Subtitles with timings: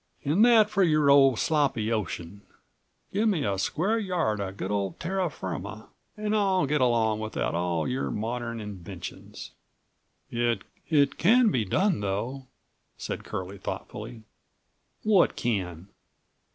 [0.25, 2.41] "And that for your old sloppy ocean!
[3.13, 7.53] Give me a square yard of good old terra firma and I'll get along without
[7.53, 9.51] all your modern inventions."
[10.31, 10.63] "It
[11.19, 12.47] can be done, though,"
[12.97, 14.23] said Curlie thoughtfully.
[15.03, 15.87] "What can?"